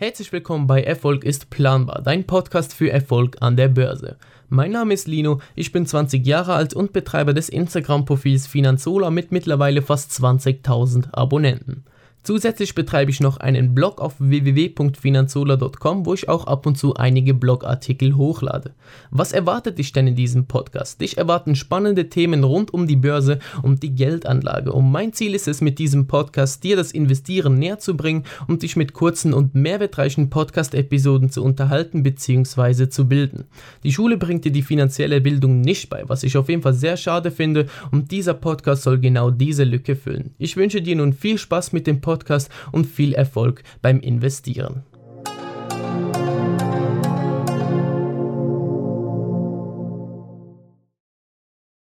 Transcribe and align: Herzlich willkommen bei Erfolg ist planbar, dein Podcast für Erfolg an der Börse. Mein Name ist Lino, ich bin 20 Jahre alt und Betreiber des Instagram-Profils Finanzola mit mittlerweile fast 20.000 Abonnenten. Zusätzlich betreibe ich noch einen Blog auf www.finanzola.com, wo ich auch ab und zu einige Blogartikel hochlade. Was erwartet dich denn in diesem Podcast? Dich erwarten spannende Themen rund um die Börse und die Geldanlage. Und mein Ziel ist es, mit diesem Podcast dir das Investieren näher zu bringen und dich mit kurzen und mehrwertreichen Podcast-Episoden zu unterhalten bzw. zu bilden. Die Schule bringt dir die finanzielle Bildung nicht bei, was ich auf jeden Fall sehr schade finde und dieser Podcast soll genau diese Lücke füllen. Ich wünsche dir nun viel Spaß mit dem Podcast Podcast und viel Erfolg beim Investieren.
Herzlich 0.00 0.32
willkommen 0.32 0.66
bei 0.66 0.82
Erfolg 0.82 1.24
ist 1.24 1.50
planbar, 1.50 2.00
dein 2.02 2.26
Podcast 2.26 2.72
für 2.72 2.90
Erfolg 2.90 3.36
an 3.40 3.58
der 3.58 3.68
Börse. 3.68 4.16
Mein 4.48 4.70
Name 4.70 4.94
ist 4.94 5.06
Lino, 5.06 5.42
ich 5.54 5.72
bin 5.72 5.84
20 5.84 6.26
Jahre 6.26 6.54
alt 6.54 6.72
und 6.72 6.94
Betreiber 6.94 7.34
des 7.34 7.50
Instagram-Profils 7.50 8.46
Finanzola 8.46 9.10
mit 9.10 9.30
mittlerweile 9.30 9.82
fast 9.82 10.10
20.000 10.12 11.12
Abonnenten. 11.12 11.84
Zusätzlich 12.22 12.74
betreibe 12.74 13.10
ich 13.10 13.20
noch 13.20 13.38
einen 13.38 13.74
Blog 13.74 13.98
auf 13.98 14.16
www.finanzola.com, 14.18 16.04
wo 16.04 16.12
ich 16.12 16.28
auch 16.28 16.46
ab 16.46 16.66
und 16.66 16.76
zu 16.76 16.94
einige 16.94 17.32
Blogartikel 17.32 18.14
hochlade. 18.14 18.74
Was 19.10 19.32
erwartet 19.32 19.78
dich 19.78 19.92
denn 19.92 20.06
in 20.06 20.16
diesem 20.16 20.44
Podcast? 20.44 21.00
Dich 21.00 21.16
erwarten 21.16 21.54
spannende 21.54 22.10
Themen 22.10 22.44
rund 22.44 22.74
um 22.74 22.86
die 22.86 22.96
Börse 22.96 23.38
und 23.62 23.82
die 23.82 23.94
Geldanlage. 23.94 24.70
Und 24.70 24.90
mein 24.90 25.14
Ziel 25.14 25.34
ist 25.34 25.48
es, 25.48 25.62
mit 25.62 25.78
diesem 25.78 26.08
Podcast 26.08 26.62
dir 26.62 26.76
das 26.76 26.92
Investieren 26.92 27.58
näher 27.58 27.78
zu 27.78 27.96
bringen 27.96 28.24
und 28.46 28.62
dich 28.64 28.76
mit 28.76 28.92
kurzen 28.92 29.32
und 29.32 29.54
mehrwertreichen 29.54 30.28
Podcast-Episoden 30.28 31.30
zu 31.30 31.42
unterhalten 31.42 32.02
bzw. 32.02 32.90
zu 32.90 33.08
bilden. 33.08 33.44
Die 33.82 33.92
Schule 33.92 34.18
bringt 34.18 34.44
dir 34.44 34.52
die 34.52 34.62
finanzielle 34.62 35.22
Bildung 35.22 35.62
nicht 35.62 35.88
bei, 35.88 36.06
was 36.06 36.22
ich 36.22 36.36
auf 36.36 36.50
jeden 36.50 36.60
Fall 36.60 36.74
sehr 36.74 36.98
schade 36.98 37.30
finde 37.30 37.66
und 37.92 38.10
dieser 38.10 38.34
Podcast 38.34 38.82
soll 38.82 38.98
genau 38.98 39.30
diese 39.30 39.64
Lücke 39.64 39.96
füllen. 39.96 40.34
Ich 40.36 40.58
wünsche 40.58 40.82
dir 40.82 40.96
nun 40.96 41.14
viel 41.14 41.38
Spaß 41.38 41.72
mit 41.72 41.86
dem 41.86 42.02
Podcast 42.02 42.09
Podcast 42.10 42.50
und 42.72 42.86
viel 42.86 43.14
Erfolg 43.14 43.62
beim 43.82 44.00
Investieren. 44.00 44.82